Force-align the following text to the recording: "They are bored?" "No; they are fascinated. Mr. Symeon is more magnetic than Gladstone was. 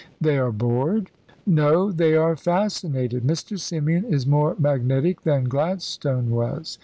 "They 0.19 0.39
are 0.39 0.51
bored?" 0.51 1.11
"No; 1.45 1.91
they 1.91 2.15
are 2.15 2.35
fascinated. 2.35 3.21
Mr. 3.21 3.59
Symeon 3.59 4.11
is 4.11 4.25
more 4.25 4.55
magnetic 4.57 5.21
than 5.21 5.43
Gladstone 5.43 6.31
was. 6.31 6.79